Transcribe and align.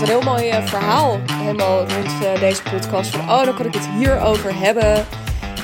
een 0.00 0.06
heel 0.06 0.22
mooi 0.22 0.48
eh, 0.48 0.66
verhaal 0.66 1.18
helemaal 1.32 1.78
rond 1.78 2.22
uh, 2.22 2.40
deze 2.40 2.62
podcast. 2.62 3.10
Van, 3.10 3.20
oh, 3.20 3.44
dan 3.44 3.54
kan 3.54 3.66
ik 3.66 3.74
het 3.74 3.88
hierover 3.88 4.58
hebben. 4.58 5.06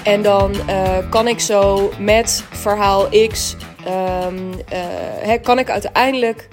En 0.04 0.22
dan 0.22 0.54
uh, 0.69 1.11
kan 1.11 1.29
ik 1.29 1.40
zo 1.40 1.93
met 1.99 2.45
verhaal 2.51 3.09
X... 3.29 3.57
He, 5.21 5.38
kan 5.38 5.59
ik 5.59 5.71
uiteindelijk 5.71 6.49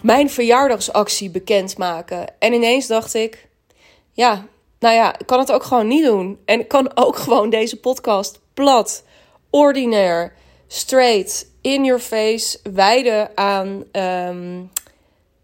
mijn 0.00 0.30
verjaardagsactie 0.30 1.30
bekendmaken. 1.30 2.26
En 2.38 2.52
ineens 2.52 2.86
dacht 2.86 3.14
ik... 3.14 3.48
Ja, 4.12 4.46
nou 4.78 4.94
ja, 4.94 5.18
ik 5.18 5.26
kan 5.26 5.38
het 5.38 5.52
ook 5.52 5.62
gewoon 5.62 5.86
niet 5.86 6.04
doen. 6.04 6.38
En 6.44 6.60
ik 6.60 6.68
kan 6.68 6.90
ook 6.94 7.16
gewoon 7.26 7.50
deze 7.50 7.80
podcast 7.80 8.40
plat, 8.54 9.04
ordinair, 9.50 10.32
straight, 10.66 11.46
in 11.60 11.84
your 11.84 12.00
face 12.00 12.58
wijden 12.72 13.30
aan 13.34 13.84
um, 13.92 14.70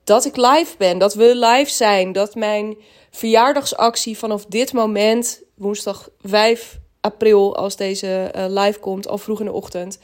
dat 0.05 0.25
ik 0.25 0.37
live 0.37 0.75
ben. 0.79 0.99
Dat 0.99 1.15
we 1.15 1.37
live 1.37 1.71
zijn. 1.71 2.13
Dat 2.13 2.35
mijn 2.35 2.77
verjaardagsactie 3.11 4.19
vanaf 4.19 4.47
dit 4.47 4.73
moment, 4.73 5.43
woensdag 5.55 6.09
5 6.21 6.79
april, 7.01 7.57
als 7.57 7.77
deze 7.77 8.33
uh, 8.37 8.45
live 8.49 8.79
komt, 8.79 9.09
al 9.09 9.19
vroeg 9.19 9.41
in 9.41 9.47
de 9.47 9.53
ochtend. 9.53 9.99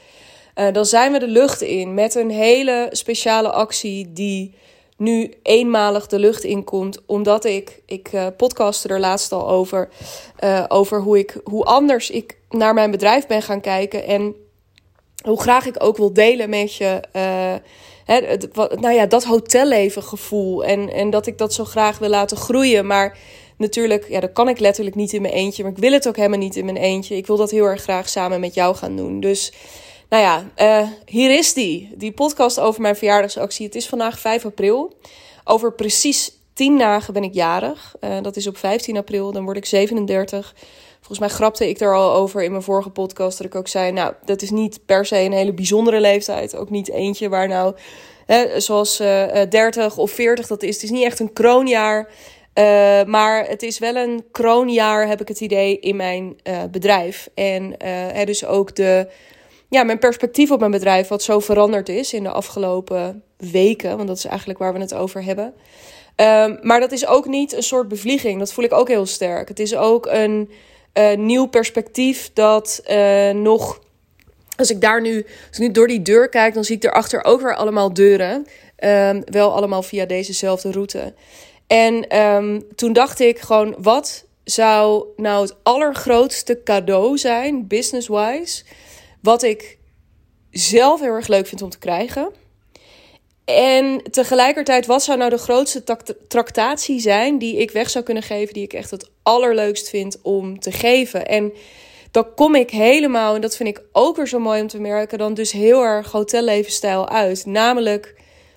Uh, 0.55 0.73
dan 0.73 0.85
zijn 0.85 1.11
we 1.11 1.19
de 1.19 1.27
lucht 1.27 1.61
in 1.61 1.93
met 1.93 2.15
een 2.15 2.31
hele 2.31 2.87
speciale 2.91 3.51
actie 3.51 4.13
die 4.13 4.55
nu 4.97 5.33
eenmalig 5.43 6.07
de 6.07 6.19
lucht 6.19 6.43
in 6.43 6.63
komt. 6.63 7.05
Omdat 7.05 7.45
ik, 7.45 7.81
ik 7.85 8.11
uh, 8.13 8.27
podcastte 8.37 8.87
er 8.87 8.99
laatst 8.99 9.31
al 9.31 9.49
over, 9.49 9.89
over 10.67 11.01
hoe, 11.01 11.17
ik, 11.17 11.41
hoe 11.43 11.63
anders 11.63 12.09
ik 12.09 12.37
naar 12.49 12.73
mijn 12.73 12.91
bedrijf 12.91 13.27
ben 13.27 13.41
gaan 13.41 13.61
kijken. 13.61 14.05
En 14.05 14.35
hoe 15.23 15.41
graag 15.41 15.65
ik 15.65 15.83
ook 15.83 15.97
wil 15.97 16.13
delen 16.13 16.49
met 16.49 16.75
je. 16.75 16.99
Het, 18.09 18.47
wat, 18.53 18.79
nou 18.79 18.95
ja, 18.95 19.05
dat 19.05 19.23
hotelleven 19.23 20.03
gevoel. 20.03 20.63
En, 20.63 20.89
en 20.89 21.09
dat 21.09 21.27
ik 21.27 21.37
dat 21.37 21.53
zo 21.53 21.65
graag 21.65 21.97
wil 21.97 22.09
laten 22.09 22.37
groeien. 22.37 22.85
Maar 22.85 23.17
natuurlijk, 23.57 24.09
ja, 24.09 24.19
dat 24.19 24.33
kan 24.33 24.49
ik 24.49 24.59
letterlijk 24.59 24.95
niet 24.95 25.13
in 25.13 25.21
mijn 25.21 25.33
eentje. 25.33 25.63
Maar 25.63 25.71
ik 25.71 25.77
wil 25.77 25.91
het 25.91 26.07
ook 26.07 26.15
helemaal 26.15 26.39
niet 26.39 26.55
in 26.55 26.65
mijn 26.65 26.77
eentje. 26.77 27.15
Ik 27.15 27.27
wil 27.27 27.37
dat 27.37 27.51
heel 27.51 27.65
erg 27.65 27.81
graag 27.81 28.09
samen 28.09 28.39
met 28.39 28.53
jou 28.53 28.75
gaan 28.75 28.95
doen. 28.95 29.19
Dus 29.19 29.53
nou 30.09 30.23
ja, 30.23 30.45
uh, 30.57 30.89
hier 31.05 31.37
is 31.37 31.53
die. 31.53 31.91
Die 31.95 32.11
podcast 32.11 32.59
over 32.59 32.81
mijn 32.81 32.95
verjaardagsactie. 32.95 33.65
Het 33.65 33.75
is 33.75 33.87
vandaag 33.87 34.19
5 34.19 34.45
april. 34.45 34.97
Over 35.43 35.73
precies 35.73 36.31
10 36.53 36.77
dagen 36.77 37.13
ben 37.13 37.23
ik 37.23 37.33
jarig. 37.33 37.95
Uh, 38.01 38.21
dat 38.21 38.35
is 38.35 38.47
op 38.47 38.57
15 38.57 38.97
april. 38.97 39.31
Dan 39.31 39.43
word 39.43 39.57
ik 39.57 39.65
37. 39.65 40.55
Volgens 41.09 41.29
mij 41.29 41.37
grapte 41.37 41.69
ik 41.69 41.79
er 41.79 41.95
al 41.95 42.13
over 42.13 42.43
in 42.43 42.51
mijn 42.51 42.63
vorige 42.63 42.89
podcast. 42.89 43.37
Dat 43.37 43.47
ik 43.47 43.55
ook 43.55 43.67
zei, 43.67 43.91
nou, 43.91 44.13
dat 44.25 44.41
is 44.41 44.49
niet 44.49 44.79
per 44.85 45.05
se 45.05 45.17
een 45.17 45.31
hele 45.31 45.53
bijzondere 45.53 45.99
leeftijd. 45.99 46.55
Ook 46.55 46.69
niet 46.69 46.89
eentje 46.89 47.29
waar 47.29 47.47
nou, 47.47 47.75
hè, 48.25 48.59
zoals 48.59 49.01
uh, 49.01 49.25
30 49.49 49.97
of 49.97 50.11
40 50.11 50.47
dat 50.47 50.63
is. 50.63 50.73
Het 50.73 50.83
is 50.83 50.89
niet 50.89 51.03
echt 51.03 51.19
een 51.19 51.33
kroonjaar. 51.33 52.07
Uh, 52.07 53.03
maar 53.03 53.47
het 53.47 53.63
is 53.63 53.79
wel 53.79 53.95
een 53.95 54.23
kroonjaar, 54.31 55.07
heb 55.07 55.21
ik 55.21 55.27
het 55.27 55.39
idee, 55.39 55.79
in 55.79 55.95
mijn 55.95 56.37
bedrijf. 56.71 57.29
En 57.33 57.75
uh, 57.85 58.25
dus 58.25 58.45
ook 58.45 58.75
de 58.75 59.09
ja, 59.69 59.83
mijn 59.83 59.99
perspectief 59.99 60.51
op 60.51 60.59
mijn 60.59 60.71
bedrijf, 60.71 61.07
wat 61.07 61.23
zo 61.23 61.39
veranderd 61.39 61.89
is 61.89 62.13
in 62.13 62.23
de 62.23 62.31
afgelopen 62.31 63.23
weken. 63.37 63.95
Want 63.95 64.07
dat 64.07 64.17
is 64.17 64.25
eigenlijk 64.25 64.59
waar 64.59 64.73
we 64.73 64.79
het 64.79 64.93
over 64.93 65.23
hebben. 65.23 65.45
Um, 66.15 66.59
maar 66.61 66.79
dat 66.79 66.91
is 66.91 67.07
ook 67.07 67.25
niet 67.25 67.53
een 67.53 67.63
soort 67.63 67.87
bevlieging. 67.87 68.39
Dat 68.39 68.53
voel 68.53 68.65
ik 68.65 68.73
ook 68.73 68.87
heel 68.87 69.05
sterk. 69.05 69.47
Het 69.47 69.59
is 69.59 69.75
ook 69.75 70.05
een 70.05 70.49
uh, 70.93 71.15
nieuw 71.17 71.45
perspectief 71.45 72.29
dat 72.33 72.81
uh, 72.89 73.29
nog. 73.29 73.79
Als 74.57 74.69
ik 74.69 74.81
daar 74.81 75.01
nu, 75.01 75.25
als 75.47 75.59
ik 75.59 75.67
nu 75.67 75.71
door 75.71 75.87
die 75.87 76.01
deur 76.01 76.29
kijk, 76.29 76.53
dan 76.53 76.63
zie 76.63 76.75
ik 76.75 76.83
erachter 76.83 77.23
ook 77.23 77.41
weer 77.41 77.55
allemaal 77.55 77.93
deuren. 77.93 78.47
Um, 78.83 79.21
wel 79.25 79.53
allemaal 79.55 79.83
via 79.83 80.05
dezezelfde 80.05 80.71
route. 80.71 81.13
En 81.67 82.17
um, 82.17 82.75
toen 82.75 82.93
dacht 82.93 83.19
ik 83.19 83.39
gewoon, 83.39 83.75
wat 83.77 84.25
zou 84.43 85.05
nou 85.15 85.41
het 85.41 85.55
allergrootste 85.63 86.63
cadeau 86.63 87.17
zijn, 87.17 87.67
business-wise? 87.67 88.63
Wat 89.21 89.43
ik 89.43 89.77
zelf 90.51 90.99
heel 90.99 91.13
erg 91.13 91.27
leuk 91.27 91.47
vind 91.47 91.61
om 91.61 91.69
te 91.69 91.79
krijgen. 91.79 92.31
En 93.55 94.01
tegelijkertijd, 94.11 94.85
wat 94.85 95.03
zou 95.03 95.17
nou 95.17 95.29
de 95.29 95.37
grootste 95.37 95.83
tractatie 96.27 96.99
zijn 96.99 97.37
die 97.37 97.57
ik 97.57 97.71
weg 97.71 97.89
zou 97.89 98.03
kunnen 98.03 98.23
geven, 98.23 98.53
die 98.53 98.63
ik 98.63 98.73
echt 98.73 98.91
het 98.91 99.09
allerleukst 99.23 99.89
vind 99.89 100.17
om 100.21 100.59
te 100.59 100.71
geven? 100.71 101.25
En 101.25 101.53
dan 102.11 102.33
kom 102.35 102.55
ik 102.55 102.69
helemaal, 102.69 103.35
en 103.35 103.41
dat 103.41 103.55
vind 103.55 103.69
ik 103.69 103.83
ook 103.91 104.15
weer 104.15 104.27
zo 104.27 104.39
mooi 104.39 104.61
om 104.61 104.67
te 104.67 104.79
merken, 104.79 105.17
dan 105.17 105.33
dus 105.33 105.51
heel 105.51 105.83
erg 105.83 106.11
hotellevensstijl 106.11 107.09
uit. 107.09 107.45
Namelijk 107.45 108.15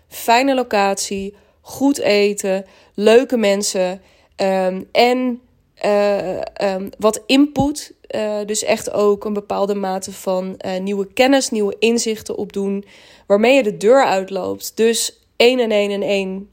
fijne 0.08 0.54
locatie, 0.54 1.34
goed 1.60 1.98
eten, 1.98 2.66
leuke 2.94 3.36
mensen 3.36 4.02
um, 4.36 4.88
en 4.92 5.41
uh, 5.84 6.41
um, 6.75 6.88
wat 6.98 7.22
input 7.26 7.93
uh, 8.15 8.38
dus 8.47 8.65
echt 8.65 8.91
ook 8.93 9.25
een 9.25 9.32
bepaalde 9.32 9.75
mate 9.75 10.12
van 10.12 10.60
uh, 10.66 10.76
nieuwe 10.81 11.12
kennis, 11.12 11.50
nieuwe 11.50 11.76
inzichten 11.78 12.37
opdoen, 12.37 12.84
waarmee 13.26 13.54
je 13.54 13.62
de 13.62 13.76
deur 13.76 14.04
uitloopt. 14.04 14.76
Dus 14.76 15.19
1 15.37 15.59
en 15.59 15.70
1 15.70 15.91
en 15.91 16.03
1 16.03 16.50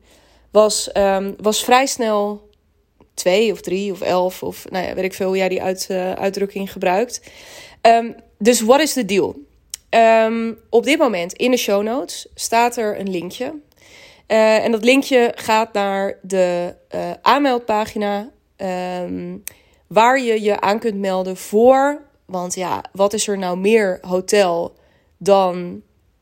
was, 0.52 0.90
um, 0.94 1.36
was 1.42 1.64
vrij 1.64 1.86
snel 1.86 2.50
2 3.14 3.52
of 3.52 3.62
3 3.62 3.92
of 3.92 4.02
11 4.02 4.44
of 4.44 4.70
nou 4.70 4.86
ja, 4.86 4.94
weet 4.94 5.04
ik 5.04 5.14
veel 5.14 5.28
hoe 5.28 5.38
jij 5.38 5.50
die 5.50 5.62
uit, 5.62 5.88
uitdrukking 6.16 6.72
gebruikt. 6.72 7.22
Um, 7.82 8.16
dus 8.38 8.62
wat 8.62 8.80
is 8.80 8.94
de 8.94 9.06
deal? 9.06 9.36
Op 10.70 10.84
dit 10.84 10.98
moment 10.98 11.34
in 11.34 11.52
de 11.52 11.58
show 11.58 11.84
notes 11.84 12.28
staat 12.36 12.78
er 12.78 13.00
een 13.00 13.10
linkje. 13.10 13.54
En 14.28 14.72
dat 14.72 14.84
linkje 14.84 15.32
gaat 15.36 15.74
naar 15.74 16.18
de 16.22 16.76
aanmeldpagina. 17.22 18.30
Um, 18.62 19.44
waar 19.88 20.22
je 20.22 20.42
je 20.42 20.60
aan 20.60 20.80
kunt 20.80 20.98
melden 20.98 21.38
voor. 21.38 22.02
Want 22.26 22.56
ja, 22.56 22.84
wat 22.92 23.14
is 23.14 23.28
er 23.28 23.38
nou 23.38 23.58
meer 23.58 23.98
hotel 24.02 24.76
dan 25.18 25.82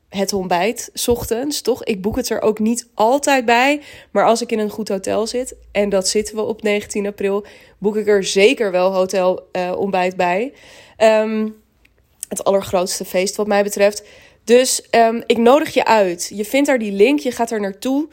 het 0.10 0.34
ontbijt, 0.34 0.90
s 0.94 1.08
ochtends, 1.08 1.62
toch? 1.62 1.84
Ik 1.84 2.02
boek 2.02 2.16
het 2.16 2.30
er 2.30 2.42
ook 2.42 2.60
niet 2.60 2.88
altijd 2.94 3.46
bij. 3.46 3.82
Maar 4.12 4.26
als 4.26 4.42
ik 4.42 4.52
in 4.52 4.60
een 4.60 4.70
goed 4.70 4.90
hotel 4.90 5.28
zit, 5.28 5.56
en 5.72 5.90
dat 5.90 6.08
zitten 6.08 6.36
we 6.36 6.42
op 6.42 6.62
19 6.62 7.06
april, 7.06 7.46
boek 7.78 7.96
ik 7.96 8.08
er 8.08 8.24
zeker 8.24 8.72
wel 8.72 8.94
hotel 8.94 9.48
uh, 9.52 9.72
ontbijt 9.78 10.16
bij. 10.16 10.54
Um, 10.98 11.56
het 12.28 12.44
allergrootste 12.44 13.06
feest 13.06 13.36
wat 13.36 13.48
mij 13.48 13.64
betreft. 13.64 14.04
Dus 14.44 14.88
um, 14.92 15.24
ik 15.26 15.38
nodig 15.38 15.74
je 15.74 15.86
uit. 15.86 16.32
Je 16.34 16.46
vindt 16.46 16.68
daar 16.68 16.80
die 16.80 16.92
link, 16.92 17.20
je 17.20 17.32
gaat 17.32 17.52
er 17.52 17.60
naartoe. 17.60 18.08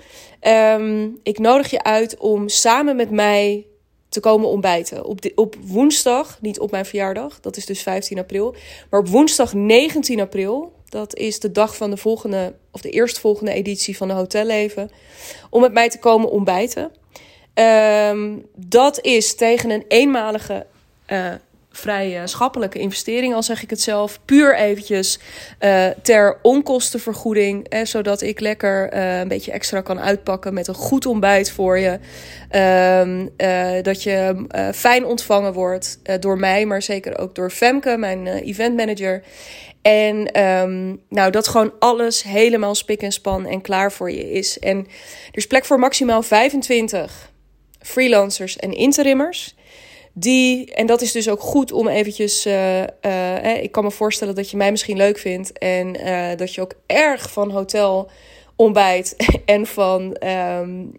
Ik 1.23 1.39
nodig 1.39 1.71
je 1.71 1.83
uit 1.83 2.19
om 2.19 2.49
samen 2.49 2.97
met 2.97 3.11
mij 3.11 3.67
te 4.14 4.20
komen 4.20 4.48
ontbijten. 4.48 5.04
Op, 5.04 5.19
op 5.34 5.56
woensdag, 5.60 6.38
niet 6.41 6.58
op 6.58 6.70
mijn 6.70 6.86
verjaardag, 6.86 7.41
dat 7.41 7.56
is 7.56 7.66
dus 7.66 7.82
15 7.82 8.19
april. 8.19 8.54
Maar 8.91 9.00
op 9.00 9.08
woensdag 9.08 9.54
19 9.54 10.20
april, 10.20 10.72
dat 10.88 11.16
is 11.16 11.41
de 11.41 11.52
dag 11.52 11.76
van 11.76 11.91
de 11.91 11.97
volgende, 11.97 12.54
of 12.70 12.80
de 12.80 12.91
eerstvolgende 12.91 13.52
editie 13.52 13.97
van 13.97 14.08
de 14.08 14.14
Hotelleven. 14.14 14.91
Om 15.50 15.60
met 15.60 15.72
mij 15.72 15.88
te 15.88 15.98
komen 15.98 16.30
ontbijten. 16.30 16.92
Um, 17.54 18.47
dat 18.54 19.00
is 19.00 19.34
tegen 19.34 19.70
een 19.70 19.84
eenmalige 19.88 20.66
uh, 21.08 21.34
vrij 21.77 22.21
uh, 22.21 22.23
schappelijke 22.25 22.79
investering, 22.79 23.35
al 23.35 23.43
zeg 23.43 23.62
ik 23.62 23.71
het 23.71 23.81
zelf. 23.81 24.21
Puur 24.25 24.57
eventjes 24.57 25.19
uh, 25.61 25.87
ter 26.03 26.39
onkostenvergoeding. 26.43 27.69
Eh, 27.69 27.85
zodat 27.85 28.23
ik 28.23 28.41
lekker 28.41 28.95
uh, 28.95 29.19
een 29.19 29.29
beetje 29.29 29.53
extra 29.53 29.81
kan 29.81 30.01
uitpakken 30.01 30.55
met 30.55 30.67
een 30.67 30.75
goed 30.75 31.07
ontbijt 31.07 31.51
voor 31.51 31.79
je. 31.79 31.99
Uh, 32.53 33.83
dat 33.83 34.03
je 34.03 34.47
fijn 34.75 35.05
ontvangen 35.05 35.53
wordt 35.53 35.99
door 36.21 36.39
mij, 36.39 36.67
maar 36.67 36.83
zeker 36.83 37.19
ook 37.19 37.35
door 37.35 37.51
Femke, 37.51 37.97
mijn 37.97 38.27
event 38.27 38.77
manager. 38.77 39.23
En 39.83 40.43
um, 40.43 41.01
nou, 41.09 41.31
dat 41.31 41.49
gewoon 41.49 41.73
alles 41.79 42.23
helemaal 42.23 42.75
spik 42.75 43.03
en 43.03 43.12
span 43.12 43.47
en 43.47 43.61
klaar 43.61 43.93
voor 43.93 44.11
je 44.11 44.31
is. 44.31 44.59
En 44.59 44.79
er 45.27 45.37
is 45.37 45.47
plek 45.47 45.65
voor 45.65 45.79
maximaal 45.79 46.23
25 46.23 47.32
freelancers 47.81 48.56
en 48.56 48.73
interimmers. 48.73 49.55
Die, 50.16 50.75
en 50.75 50.87
dat 50.87 51.00
is 51.00 51.12
dus 51.12 51.28
ook 51.28 51.40
goed 51.40 51.72
om 51.72 51.88
eventjes. 51.88 52.46
Uh, 52.46 52.81
uh, 52.81 53.62
ik 53.62 53.72
kan 53.72 53.84
me 53.84 53.90
voorstellen 53.90 54.34
dat 54.34 54.50
je 54.50 54.56
mij 54.56 54.70
misschien 54.70 54.96
leuk 54.96 55.19
vindt. 55.19 55.58
En 55.58 55.93
dat 56.37 56.55
je 56.55 56.61
ook 56.61 56.75
erg 56.87 57.31
van 57.31 57.50
hotel 57.50 58.11
ontbijt. 58.56 59.16
En 59.44 59.66
van, 59.66 60.16
um, 60.61 60.94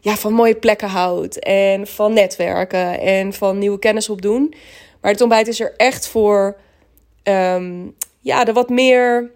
ja, 0.00 0.16
van 0.16 0.32
mooie 0.32 0.54
plekken 0.54 0.88
houdt. 0.88 1.38
En 1.38 1.86
van 1.86 2.12
netwerken. 2.12 3.00
En 3.00 3.32
van 3.32 3.58
nieuwe 3.58 3.78
kennis 3.78 4.08
opdoen. 4.08 4.54
Maar 5.00 5.10
het 5.12 5.20
ontbijt 5.20 5.48
is 5.48 5.60
er 5.60 5.74
echt 5.76 6.08
voor. 6.08 6.56
Um, 7.22 7.94
ja, 8.20 8.44
de 8.44 8.52
wat 8.52 8.68
meer. 8.68 9.30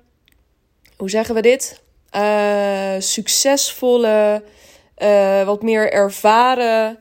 Hoe 0.96 1.10
zeggen 1.10 1.34
we 1.34 1.40
dit? 1.40 1.80
succesvolle. 2.98 4.42
wat 5.44 5.62
meer 5.62 5.92
ervaren 5.92 6.98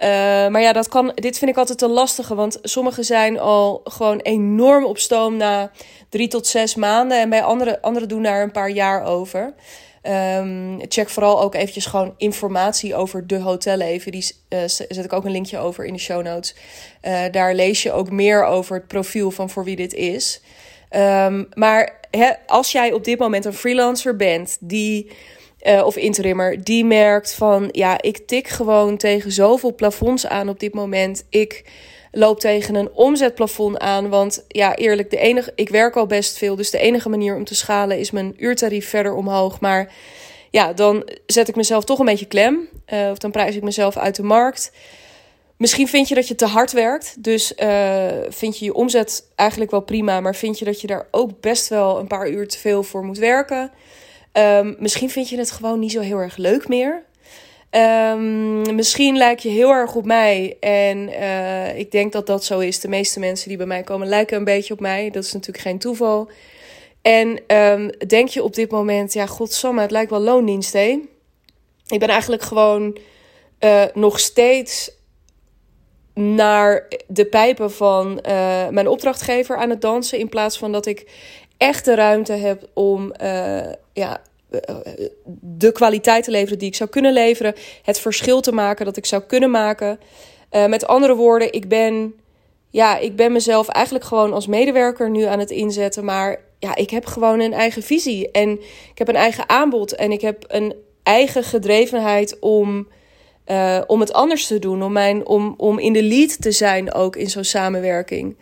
uh, 0.00 0.04
maar 0.48 0.60
ja, 0.60 0.72
dat 0.72 0.88
kan, 0.88 1.12
dit 1.14 1.38
vind 1.38 1.50
ik 1.50 1.56
altijd 1.56 1.82
een 1.82 1.90
lastige. 1.90 2.34
Want 2.34 2.58
sommigen 2.62 3.04
zijn 3.04 3.38
al 3.38 3.80
gewoon 3.84 4.18
enorm 4.18 4.84
op 4.84 4.98
stoom 4.98 5.36
na 5.36 5.70
drie 6.08 6.28
tot 6.28 6.46
zes 6.46 6.74
maanden. 6.74 7.20
En 7.20 7.30
bij 7.30 7.42
anderen 7.42 7.80
andere 7.80 8.06
doen 8.06 8.22
daar 8.22 8.42
een 8.42 8.52
paar 8.52 8.70
jaar 8.70 9.04
over. 9.04 9.54
Ehm, 10.02 10.78
check 10.88 11.08
vooral 11.08 11.42
ook 11.42 11.54
eventjes 11.54 11.86
gewoon 11.86 12.14
informatie 12.16 12.94
over 12.94 13.26
de 13.26 13.38
hotelleven. 13.38 14.12
Die 14.12 14.32
uh, 14.48 14.58
zet 14.64 15.04
ik 15.04 15.12
ook 15.12 15.24
een 15.24 15.30
linkje 15.30 15.58
over 15.58 15.84
in 15.84 15.92
de 15.92 15.98
show 15.98 16.22
notes. 16.22 16.54
Uh, 17.02 17.20
daar 17.30 17.54
lees 17.54 17.82
je 17.82 17.92
ook 17.92 18.10
meer 18.10 18.44
over 18.44 18.76
het 18.76 18.86
profiel 18.86 19.30
van 19.30 19.50
voor 19.50 19.64
wie 19.64 19.76
dit 19.76 19.94
is. 19.94 20.40
Um, 20.90 21.48
maar 21.54 22.00
als 22.46 22.72
jij 22.72 22.92
op 22.92 23.04
dit 23.04 23.18
moment 23.18 23.44
een 23.44 23.52
freelancer 23.52 24.16
bent 24.16 24.56
die. 24.60 25.10
Uh, 25.66 25.86
of 25.86 25.96
interimmer, 25.96 26.64
die 26.64 26.84
merkt 26.84 27.34
van 27.34 27.68
ja, 27.72 28.02
ik 28.02 28.26
tik 28.26 28.48
gewoon 28.48 28.96
tegen 28.96 29.32
zoveel 29.32 29.74
plafonds 29.74 30.26
aan 30.26 30.48
op 30.48 30.60
dit 30.60 30.74
moment. 30.74 31.24
Ik 31.28 31.64
loop 32.12 32.40
tegen 32.40 32.74
een 32.74 32.90
omzetplafond 32.92 33.78
aan. 33.78 34.08
Want 34.08 34.44
ja, 34.48 34.76
eerlijk, 34.76 35.10
de 35.10 35.18
enige, 35.18 35.52
ik 35.54 35.68
werk 35.68 35.96
al 35.96 36.06
best 36.06 36.38
veel. 36.38 36.56
Dus 36.56 36.70
de 36.70 36.78
enige 36.78 37.08
manier 37.08 37.34
om 37.36 37.44
te 37.44 37.54
schalen 37.54 37.98
is 37.98 38.10
mijn 38.10 38.34
uurtarief 38.36 38.88
verder 38.88 39.14
omhoog. 39.14 39.60
Maar 39.60 39.92
ja, 40.50 40.72
dan 40.72 41.08
zet 41.26 41.48
ik 41.48 41.56
mezelf 41.56 41.84
toch 41.84 41.98
een 41.98 42.04
beetje 42.04 42.26
klem. 42.26 42.68
Uh, 42.92 43.08
of 43.10 43.18
dan 43.18 43.30
prijs 43.30 43.56
ik 43.56 43.62
mezelf 43.62 43.96
uit 43.96 44.16
de 44.16 44.22
markt. 44.22 44.72
Misschien 45.56 45.88
vind 45.88 46.08
je 46.08 46.14
dat 46.14 46.28
je 46.28 46.34
te 46.34 46.46
hard 46.46 46.72
werkt. 46.72 47.22
Dus 47.22 47.52
uh, 47.62 48.06
vind 48.28 48.58
je 48.58 48.64
je 48.64 48.74
omzet 48.74 49.28
eigenlijk 49.34 49.70
wel 49.70 49.80
prima. 49.80 50.20
Maar 50.20 50.34
vind 50.34 50.58
je 50.58 50.64
dat 50.64 50.80
je 50.80 50.86
daar 50.86 51.06
ook 51.10 51.40
best 51.40 51.68
wel 51.68 51.98
een 51.98 52.06
paar 52.06 52.28
uur 52.30 52.48
te 52.48 52.58
veel 52.58 52.82
voor 52.82 53.04
moet 53.04 53.18
werken. 53.18 53.70
Um, 54.38 54.76
misschien 54.78 55.10
vind 55.10 55.28
je 55.28 55.38
het 55.38 55.50
gewoon 55.50 55.78
niet 55.78 55.92
zo 55.92 56.00
heel 56.00 56.18
erg 56.18 56.36
leuk 56.36 56.68
meer. 56.68 57.02
Um, 57.70 58.74
misschien 58.74 59.16
lijk 59.16 59.38
je 59.38 59.48
heel 59.48 59.70
erg 59.70 59.94
op 59.94 60.04
mij. 60.04 60.56
En 60.60 61.08
uh, 61.08 61.78
ik 61.78 61.90
denk 61.90 62.12
dat 62.12 62.26
dat 62.26 62.44
zo 62.44 62.58
is. 62.58 62.80
De 62.80 62.88
meeste 62.88 63.20
mensen 63.20 63.48
die 63.48 63.56
bij 63.56 63.66
mij 63.66 63.82
komen 63.82 64.08
lijken 64.08 64.36
een 64.36 64.44
beetje 64.44 64.72
op 64.74 64.80
mij. 64.80 65.10
Dat 65.10 65.24
is 65.24 65.32
natuurlijk 65.32 65.64
geen 65.64 65.78
toeval. 65.78 66.30
En 67.02 67.40
um, 67.46 67.90
denk 68.06 68.28
je 68.28 68.42
op 68.42 68.54
dit 68.54 68.70
moment, 68.70 69.12
ja, 69.12 69.26
godsamme, 69.26 69.80
het 69.80 69.90
lijkt 69.90 70.10
wel 70.10 70.20
loondienst, 70.20 70.72
hé. 70.72 70.98
Ik 71.86 71.98
ben 71.98 72.08
eigenlijk 72.08 72.42
gewoon 72.42 72.98
uh, 73.60 73.82
nog 73.94 74.18
steeds 74.18 74.90
naar 76.14 76.88
de 77.06 77.24
pijpen 77.24 77.72
van 77.72 78.10
uh, 78.28 78.68
mijn 78.68 78.88
opdrachtgever 78.88 79.56
aan 79.56 79.70
het 79.70 79.80
dansen. 79.80 80.18
In 80.18 80.28
plaats 80.28 80.58
van 80.58 80.72
dat 80.72 80.86
ik 80.86 81.10
echt 81.56 81.84
de 81.84 81.94
ruimte 81.94 82.32
heb 82.32 82.68
om 82.74 83.12
uh, 83.22 83.72
ja, 83.92 84.20
de 85.40 85.72
kwaliteit 85.72 86.24
te 86.24 86.30
leveren 86.30 86.58
die 86.58 86.68
ik 86.68 86.74
zou 86.74 86.90
kunnen 86.90 87.12
leveren. 87.12 87.54
Het 87.82 87.98
verschil 87.98 88.40
te 88.40 88.52
maken 88.52 88.84
dat 88.84 88.96
ik 88.96 89.06
zou 89.06 89.22
kunnen 89.22 89.50
maken. 89.50 90.00
Uh, 90.52 90.66
met 90.66 90.86
andere 90.86 91.14
woorden, 91.14 91.52
ik 91.52 91.68
ben, 91.68 92.14
ja, 92.70 92.98
ik 92.98 93.16
ben 93.16 93.32
mezelf 93.32 93.68
eigenlijk 93.68 94.04
gewoon 94.04 94.32
als 94.32 94.46
medewerker 94.46 95.10
nu 95.10 95.22
aan 95.22 95.38
het 95.38 95.50
inzetten. 95.50 96.04
Maar 96.04 96.40
ja, 96.58 96.76
ik 96.76 96.90
heb 96.90 97.06
gewoon 97.06 97.40
een 97.40 97.52
eigen 97.52 97.82
visie. 97.82 98.30
En 98.30 98.50
ik 98.90 98.98
heb 98.98 99.08
een 99.08 99.14
eigen 99.16 99.48
aanbod. 99.48 99.94
En 99.94 100.12
ik 100.12 100.20
heb 100.20 100.44
een 100.46 100.74
eigen 101.02 101.42
gedrevenheid 101.42 102.38
om, 102.38 102.88
uh, 103.46 103.80
om 103.86 104.00
het 104.00 104.12
anders 104.12 104.46
te 104.46 104.58
doen. 104.58 104.82
Om, 104.82 104.92
mijn, 104.92 105.26
om, 105.26 105.54
om 105.56 105.78
in 105.78 105.92
de 105.92 106.02
lead 106.02 106.40
te 106.40 106.52
zijn 106.52 106.92
ook 106.92 107.16
in 107.16 107.30
zo'n 107.30 107.44
samenwerking. 107.44 108.36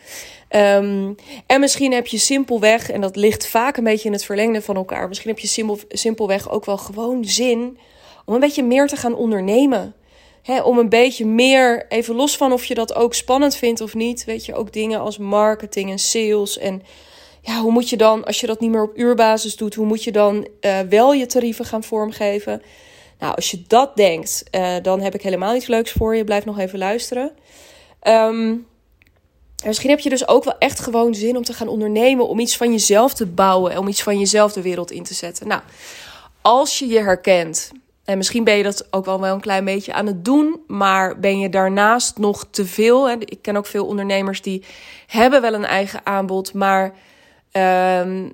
Um, 0.56 1.14
en 1.46 1.60
misschien 1.60 1.92
heb 1.92 2.06
je 2.06 2.18
simpelweg, 2.18 2.90
en 2.90 3.00
dat 3.00 3.16
ligt 3.16 3.46
vaak 3.46 3.76
een 3.76 3.84
beetje 3.84 4.06
in 4.06 4.12
het 4.12 4.24
verlengde 4.24 4.62
van 4.62 4.76
elkaar, 4.76 5.08
misschien 5.08 5.30
heb 5.30 5.38
je 5.38 5.46
simpel, 5.46 5.78
simpelweg 5.88 6.50
ook 6.50 6.64
wel 6.64 6.78
gewoon 6.78 7.24
zin 7.24 7.78
om 8.24 8.34
een 8.34 8.40
beetje 8.40 8.62
meer 8.62 8.86
te 8.86 8.96
gaan 8.96 9.14
ondernemen. 9.14 9.94
Om 10.64 10.78
een 10.78 10.88
beetje 10.88 11.26
meer, 11.26 11.86
even 11.88 12.14
los 12.14 12.36
van 12.36 12.52
of 12.52 12.64
je 12.64 12.74
dat 12.74 12.94
ook 12.94 13.14
spannend 13.14 13.56
vindt 13.56 13.80
of 13.80 13.94
niet, 13.94 14.24
weet 14.24 14.44
je, 14.44 14.54
ook 14.54 14.72
dingen 14.72 15.00
als 15.00 15.18
marketing 15.18 15.90
en 15.90 15.98
sales. 15.98 16.58
En 16.58 16.82
ja, 17.40 17.60
hoe 17.60 17.72
moet 17.72 17.90
je 17.90 17.96
dan, 17.96 18.24
als 18.24 18.40
je 18.40 18.46
dat 18.46 18.60
niet 18.60 18.70
meer 18.70 18.82
op 18.82 18.98
uurbasis 18.98 19.56
doet, 19.56 19.74
hoe 19.74 19.86
moet 19.86 20.04
je 20.04 20.12
dan 20.12 20.48
uh, 20.60 20.78
wel 20.80 21.12
je 21.12 21.26
tarieven 21.26 21.64
gaan 21.64 21.82
vormgeven? 21.82 22.62
Nou, 23.18 23.34
als 23.34 23.50
je 23.50 23.62
dat 23.66 23.96
denkt, 23.96 24.44
uh, 24.50 24.74
dan 24.82 25.00
heb 25.00 25.14
ik 25.14 25.22
helemaal 25.22 25.54
iets 25.54 25.66
leuks 25.66 25.92
voor 25.92 26.16
je. 26.16 26.24
Blijf 26.24 26.44
nog 26.44 26.58
even 26.58 26.78
luisteren. 26.78 27.32
Um, 28.02 28.66
en 29.62 29.66
misschien 29.66 29.90
heb 29.90 29.98
je 29.98 30.08
dus 30.08 30.28
ook 30.28 30.44
wel 30.44 30.58
echt 30.58 30.80
gewoon 30.80 31.14
zin 31.14 31.36
om 31.36 31.44
te 31.44 31.52
gaan 31.52 31.68
ondernemen, 31.68 32.28
om 32.28 32.38
iets 32.38 32.56
van 32.56 32.70
jezelf 32.70 33.14
te 33.14 33.26
bouwen 33.26 33.72
en 33.72 33.78
om 33.78 33.88
iets 33.88 34.02
van 34.02 34.18
jezelf 34.18 34.52
de 34.52 34.62
wereld 34.62 34.90
in 34.90 35.02
te 35.02 35.14
zetten. 35.14 35.48
Nou, 35.48 35.60
als 36.42 36.78
je 36.78 36.86
je 36.86 36.98
herkent, 36.98 37.72
en 38.06 38.16
misschien 38.16 38.44
ben 38.44 38.56
je 38.56 38.62
dat 38.62 38.86
ook 38.90 39.04
wel 39.04 39.24
een 39.24 39.40
klein 39.40 39.64
beetje 39.64 39.92
aan 39.92 40.06
het 40.06 40.24
doen, 40.24 40.60
maar 40.66 41.20
ben 41.20 41.38
je 41.38 41.48
daarnaast 41.48 42.18
nog 42.18 42.46
te 42.50 42.66
veel. 42.66 43.08
Hè? 43.08 43.14
Ik 43.18 43.38
ken 43.42 43.56
ook 43.56 43.66
veel 43.66 43.86
ondernemers 43.86 44.42
die 44.42 44.64
hebben 45.06 45.40
wel 45.40 45.54
een 45.54 45.64
eigen 45.64 46.00
aanbod, 46.04 46.52
maar 46.52 46.94
uh, 47.52 48.06
uh, 48.06 48.30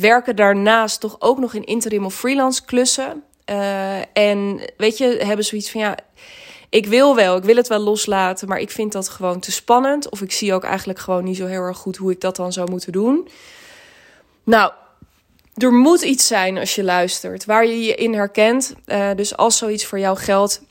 werken 0.00 0.36
daarnaast 0.36 1.00
toch 1.00 1.16
ook 1.18 1.38
nog 1.38 1.54
in 1.54 1.64
interim 1.64 2.04
of 2.04 2.14
freelance 2.14 2.64
klussen. 2.64 3.22
Uh, 3.50 3.98
en 4.12 4.60
weet 4.76 4.98
je, 4.98 5.20
hebben 5.24 5.44
zoiets 5.44 5.70
van 5.70 5.80
ja 5.80 5.96
ik 6.70 6.86
wil 6.86 7.14
wel, 7.14 7.36
ik 7.36 7.42
wil 7.42 7.56
het 7.56 7.68
wel 7.68 7.78
loslaten, 7.78 8.48
maar 8.48 8.58
ik 8.58 8.70
vind 8.70 8.92
dat 8.92 9.08
gewoon 9.08 9.40
te 9.40 9.52
spannend. 9.52 10.10
Of 10.10 10.20
ik 10.20 10.32
zie 10.32 10.54
ook 10.54 10.64
eigenlijk 10.64 10.98
gewoon 10.98 11.24
niet 11.24 11.36
zo 11.36 11.46
heel 11.46 11.62
erg 11.62 11.76
goed 11.76 11.96
hoe 11.96 12.10
ik 12.10 12.20
dat 12.20 12.36
dan 12.36 12.52
zou 12.52 12.70
moeten 12.70 12.92
doen. 12.92 13.28
Nou, 14.44 14.72
er 15.54 15.72
moet 15.72 16.02
iets 16.02 16.26
zijn 16.26 16.58
als 16.58 16.74
je 16.74 16.84
luistert, 16.84 17.44
waar 17.44 17.66
je 17.66 17.82
je 17.82 17.94
in 17.94 18.14
herkent. 18.14 18.74
Uh, 18.86 19.10
dus 19.16 19.36
als 19.36 19.58
zoiets 19.58 19.84
voor 19.84 19.98
jou 19.98 20.16
geldt, 20.16 20.62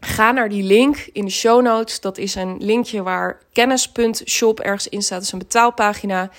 ga 0.00 0.32
naar 0.32 0.48
die 0.48 0.62
link 0.62 1.08
in 1.12 1.24
de 1.24 1.30
show 1.30 1.62
notes. 1.62 2.00
Dat 2.00 2.18
is 2.18 2.34
een 2.34 2.56
linkje 2.58 3.02
waar 3.02 3.42
kennis.shop 3.52 4.60
ergens 4.60 4.88
in 4.88 5.02
staat. 5.02 5.22
Is 5.22 5.32
een 5.32 5.38
betaalpagina. 5.38 6.30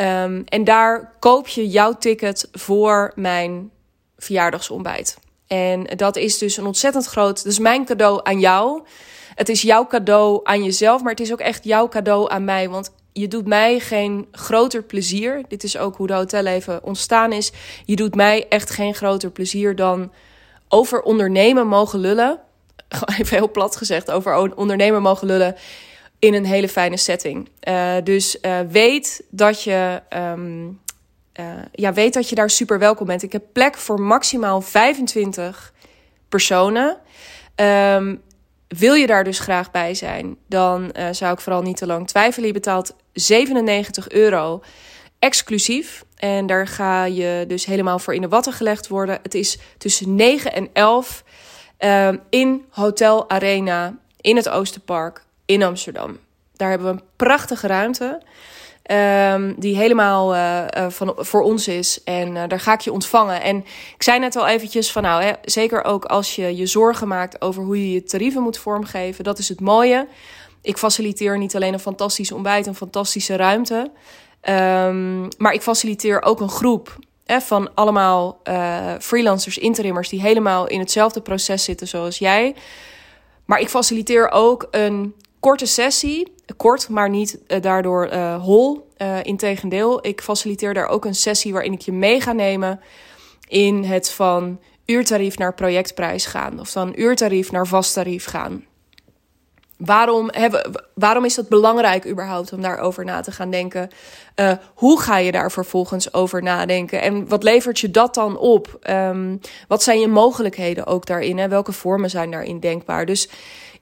Um, 0.00 0.44
en 0.44 0.64
daar 0.64 1.12
koop 1.18 1.48
je 1.48 1.68
jouw 1.68 1.92
ticket 1.92 2.48
voor 2.52 3.12
mijn 3.14 3.70
verjaardagsontbijt. 4.18 5.18
En 5.46 5.84
dat 5.96 6.16
is 6.16 6.38
dus 6.38 6.56
een 6.56 6.66
ontzettend 6.66 7.06
groot. 7.06 7.42
Dus 7.42 7.58
mijn 7.58 7.84
cadeau 7.84 8.20
aan 8.22 8.40
jou. 8.40 8.82
Het 9.34 9.48
is 9.48 9.62
jouw 9.62 9.86
cadeau 9.86 10.40
aan 10.44 10.64
jezelf, 10.64 11.02
maar 11.02 11.10
het 11.10 11.20
is 11.20 11.32
ook 11.32 11.40
echt 11.40 11.64
jouw 11.64 11.88
cadeau 11.88 12.30
aan 12.30 12.44
mij. 12.44 12.68
Want 12.68 12.92
je 13.12 13.28
doet 13.28 13.46
mij 13.46 13.80
geen 13.80 14.26
groter 14.32 14.82
plezier. 14.82 15.42
Dit 15.48 15.64
is 15.64 15.76
ook 15.76 15.96
hoe 15.96 16.06
de 16.06 16.12
hotelleven 16.12 16.84
ontstaan 16.84 17.32
is. 17.32 17.52
Je 17.84 17.96
doet 17.96 18.14
mij 18.14 18.46
echt 18.48 18.70
geen 18.70 18.94
groter 18.94 19.30
plezier 19.30 19.76
dan 19.76 20.12
over 20.68 21.02
ondernemen 21.02 21.66
mogen 21.66 21.98
lullen. 21.98 22.40
Even 23.18 23.36
heel 23.36 23.50
plat 23.50 23.76
gezegd, 23.76 24.10
over 24.10 24.56
ondernemen 24.56 25.02
mogen 25.02 25.26
lullen 25.26 25.56
in 26.18 26.34
een 26.34 26.46
hele 26.46 26.68
fijne 26.68 26.96
setting. 26.96 27.48
Uh, 27.68 27.94
dus 28.04 28.36
uh, 28.42 28.58
weet 28.68 29.24
dat 29.30 29.62
je 29.62 30.02
um, 30.16 30.80
uh, 31.40 31.46
ja, 31.72 31.92
weet 31.92 32.14
dat 32.14 32.28
je 32.28 32.34
daar 32.34 32.50
super 32.50 32.78
welkom 32.78 33.06
bent. 33.06 33.22
Ik 33.22 33.32
heb 33.32 33.44
plek 33.52 33.76
voor 33.76 34.00
maximaal 34.00 34.60
25 34.60 35.72
personen. 36.28 36.96
Um, 37.56 38.22
wil 38.68 38.94
je 38.94 39.06
daar 39.06 39.24
dus 39.24 39.38
graag 39.38 39.70
bij 39.70 39.94
zijn, 39.94 40.36
dan 40.46 40.94
uh, 40.98 41.06
zou 41.10 41.32
ik 41.32 41.40
vooral 41.40 41.62
niet 41.62 41.76
te 41.76 41.86
lang 41.86 42.08
twijfelen. 42.08 42.46
Je 42.46 42.52
betaalt 42.52 42.96
97 43.12 44.10
euro 44.10 44.62
exclusief. 45.18 46.04
En 46.16 46.46
daar 46.46 46.66
ga 46.66 47.04
je 47.04 47.44
dus 47.48 47.64
helemaal 47.64 47.98
voor 47.98 48.14
in 48.14 48.20
de 48.20 48.28
watten 48.28 48.52
gelegd 48.52 48.88
worden. 48.88 49.18
Het 49.22 49.34
is 49.34 49.58
tussen 49.78 50.14
9 50.14 50.52
en 50.52 50.68
11 50.72 51.24
uh, 51.78 52.06
ehm, 52.06 52.16
in 52.30 52.64
Hotel 52.70 53.30
Arena 53.30 53.96
in 54.20 54.36
het 54.36 54.48
Oosterpark 54.48 55.24
in 55.44 55.62
Amsterdam. 55.62 56.18
Daar 56.56 56.70
hebben 56.70 56.86
we 56.88 57.00
een 57.00 57.06
prachtige 57.16 57.66
ruimte. 57.66 58.22
Um, 58.90 59.54
die 59.58 59.76
helemaal 59.76 60.34
uh, 60.34 60.64
van, 60.88 61.14
voor 61.16 61.42
ons 61.42 61.68
is. 61.68 62.02
En 62.04 62.28
uh, 62.34 62.42
daar 62.48 62.60
ga 62.60 62.72
ik 62.72 62.80
je 62.80 62.92
ontvangen. 62.92 63.42
En 63.42 63.56
ik 63.94 64.02
zei 64.02 64.18
net 64.18 64.36
al 64.36 64.46
eventjes 64.46 64.92
van 64.92 65.02
nou, 65.02 65.22
hè, 65.22 65.32
zeker 65.44 65.84
ook 65.84 66.04
als 66.04 66.36
je 66.36 66.56
je 66.56 66.66
zorgen 66.66 67.08
maakt 67.08 67.42
over 67.42 67.62
hoe 67.62 67.86
je 67.86 67.92
je 67.92 68.02
tarieven 68.02 68.42
moet 68.42 68.58
vormgeven. 68.58 69.24
Dat 69.24 69.38
is 69.38 69.48
het 69.48 69.60
mooie. 69.60 70.08
Ik 70.62 70.78
faciliteer 70.78 71.38
niet 71.38 71.56
alleen 71.56 71.72
een 71.72 71.78
fantastisch 71.78 72.32
ontbijt, 72.32 72.66
een 72.66 72.74
fantastische 72.74 73.36
ruimte. 73.36 73.90
Um, 74.48 75.28
maar 75.38 75.52
ik 75.52 75.62
faciliteer 75.62 76.22
ook 76.22 76.40
een 76.40 76.50
groep 76.50 76.98
hè, 77.24 77.40
van 77.40 77.74
allemaal 77.74 78.40
freelancers, 79.00 79.58
interimmers 79.58 80.08
die 80.08 80.20
helemaal 80.20 80.66
in 80.66 80.78
hetzelfde 80.78 81.20
proces 81.20 81.64
zitten 81.64 81.88
zoals 81.88 82.18
jij. 82.18 82.54
Maar 83.44 83.60
ik 83.60 83.68
faciliteer 83.68 84.30
ook 84.30 84.68
een 84.70 85.14
korte 85.42 85.66
sessie. 85.66 86.32
Kort, 86.56 86.88
maar 86.88 87.10
niet 87.10 87.38
uh, 87.48 87.60
daardoor 87.60 88.12
uh, 88.12 88.42
hol. 88.42 88.88
Uh, 88.98 89.22
Integendeel, 89.22 90.06
ik 90.06 90.20
faciliteer 90.20 90.74
daar 90.74 90.88
ook 90.88 91.04
een 91.04 91.14
sessie 91.14 91.52
waarin 91.52 91.72
ik 91.72 91.80
je 91.80 91.92
mee 91.92 92.20
ga 92.20 92.32
nemen 92.32 92.80
in 93.48 93.84
het 93.84 94.10
van 94.10 94.60
uurtarief 94.86 95.38
naar 95.38 95.54
projectprijs 95.54 96.26
gaan. 96.26 96.60
Of 96.60 96.70
van 96.70 96.92
uurtarief 96.96 97.50
naar 97.50 97.66
vasttarief 97.66 98.24
gaan. 98.24 98.64
Waarom, 99.76 100.28
hebben, 100.32 100.86
waarom 100.94 101.24
is 101.24 101.34
dat 101.34 101.48
belangrijk 101.48 102.06
überhaupt 102.06 102.52
om 102.52 102.62
daarover 102.62 103.04
na 103.04 103.20
te 103.20 103.32
gaan 103.32 103.50
denken? 103.50 103.90
Hoe 104.74 105.00
ga 105.00 105.18
je 105.18 105.32
daar 105.32 105.50
vervolgens 105.50 106.14
over 106.14 106.42
nadenken? 106.42 107.00
En 107.00 107.28
wat 107.28 107.42
levert 107.42 107.80
je 107.80 107.90
dat 107.90 108.14
dan 108.14 108.38
op? 108.38 108.78
Um, 108.90 109.40
wat 109.68 109.82
zijn 109.82 110.00
je 110.00 110.08
mogelijkheden 110.08 110.86
ook 110.86 111.06
daarin? 111.06 111.38
En 111.38 111.50
welke 111.50 111.72
vormen 111.72 112.10
zijn 112.10 112.30
daarin 112.30 112.60
denkbaar? 112.60 113.06
Dus 113.06 113.28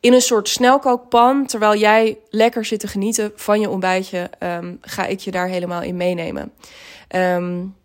in 0.00 0.12
een 0.12 0.20
soort 0.20 0.48
snelkookpan, 0.48 1.46
terwijl 1.46 1.76
jij 1.76 2.18
lekker 2.30 2.64
zit 2.64 2.80
te 2.80 2.88
genieten 2.88 3.32
van 3.34 3.60
je 3.60 3.70
ontbijtje, 3.70 4.30
um, 4.38 4.78
ga 4.80 5.06
ik 5.06 5.20
je 5.20 5.30
daar 5.30 5.48
helemaal 5.48 5.82
in 5.82 5.96
meenemen. 5.96 6.52
Um, 7.16 7.76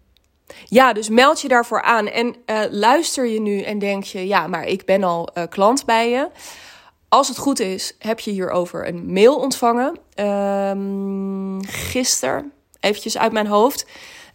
ja, 0.66 0.94
dus 0.94 1.10
meld 1.10 1.42
je 1.42 1.48
daarvoor 1.48 1.82
aan. 1.82 2.08
En 2.08 2.36
uh, 2.46 2.60
luister 2.70 3.28
je 3.28 3.42
nu 3.42 3.62
en 3.62 3.80
denk 3.80 4.04
je, 4.04 4.28
ja, 4.28 4.48
maar 4.48 4.66
ik 4.66 4.86
ben 4.86 5.04
al 5.04 5.30
uh, 5.38 5.44
klant 5.50 5.86
bij 5.86 6.10
je. 6.10 6.28
Als 7.10 7.28
het 7.28 7.38
goed 7.38 7.60
is, 7.60 7.96
heb 8.00 8.20
je 8.20 8.32
hierover 8.32 8.88
een 8.88 9.14
mail 9.14 9.36
ontvangen. 9.36 10.00
Um, 10.20 11.66
gisteren, 11.68 12.52
eventjes 12.80 13.18
uit 13.18 13.32
mijn 13.32 13.48
hoofd. 13.48 13.86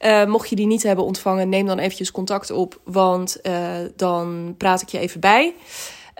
Uh, 0.00 0.24
mocht 0.24 0.48
je 0.48 0.56
die 0.56 0.66
niet 0.66 0.82
hebben 0.82 1.04
ontvangen, 1.04 1.48
neem 1.48 1.66
dan 1.66 1.78
eventjes 1.78 2.10
contact 2.10 2.50
op, 2.50 2.80
want 2.84 3.40
dan 3.96 4.54
praat 4.58 4.82
ik 4.82 4.88
je 4.88 4.98
even 4.98 5.20
bij. 5.20 5.54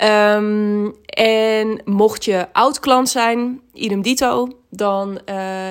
Um, 0.03 0.95
en 1.07 1.83
mocht 1.85 2.25
je 2.25 2.47
oud 2.53 2.81
klant 2.81 3.09
zijn, 3.09 3.61
idem 3.73 4.03
dito, 4.03 4.49
dan 4.71 5.21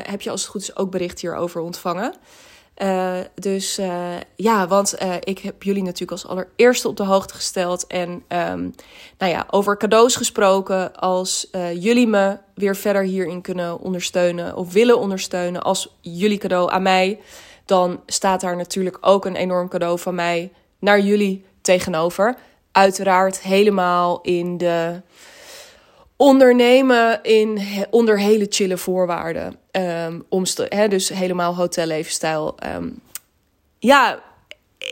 heb 0.03 0.21
je 0.21 0.29
als 0.29 0.41
het 0.41 0.49
goed 0.49 0.61
is 0.61 0.75
ook 0.75 0.91
bericht 0.91 1.21
hierover 1.21 1.61
ontvangen. 1.61 2.13
Uh, 2.83 3.17
dus 3.35 3.79
uh, 3.79 4.13
ja, 4.35 4.67
want 4.67 4.95
ik 5.19 5.39
heb 5.39 5.63
jullie 5.63 5.83
natuurlijk 5.83 6.11
als 6.11 6.27
allereerste 6.27 6.87
op 6.87 6.97
de 6.97 7.03
hoogte 7.03 7.33
gesteld. 7.33 7.87
En 7.87 8.09
um, 8.09 8.73
nou 9.17 9.31
ja, 9.31 9.45
over 9.49 9.77
cadeaus 9.77 10.15
gesproken. 10.15 10.95
Als 10.95 11.49
jullie 11.73 12.07
me 12.07 12.37
weer 12.53 12.75
verder 12.75 13.03
hierin 13.03 13.41
kunnen 13.41 13.79
ondersteunen 13.79 14.55
of 14.55 14.73
willen 14.73 14.99
ondersteunen 14.99 15.61
als 15.61 15.95
jullie 16.01 16.37
cadeau 16.37 16.71
aan 16.71 16.81
mij, 16.81 17.19
dan 17.65 18.01
staat 18.05 18.41
daar 18.41 18.55
natuurlijk 18.55 18.97
ook 19.01 19.25
een 19.25 19.35
enorm 19.35 19.67
cadeau 19.67 19.99
van 19.99 20.15
mij 20.15 20.51
naar 20.79 20.99
jullie 20.99 21.45
tegenover. 21.61 22.37
Uiteraard 22.71 23.41
helemaal 23.41 24.21
in 24.21 24.57
de 24.57 25.01
ondernemen 26.15 27.23
in, 27.23 27.61
onder 27.89 28.19
hele 28.19 28.45
chille 28.49 28.77
voorwaarden. 28.77 29.55
Um, 29.71 30.25
hè, 30.69 30.87
dus 30.87 31.09
helemaal 31.09 31.55
hotellevensstijl. 31.55 32.55
Um, 32.75 33.01
ja, 33.79 34.19